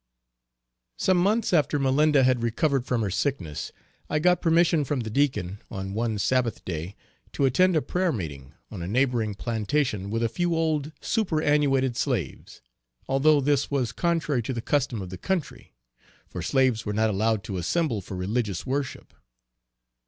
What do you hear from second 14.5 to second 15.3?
the custom of the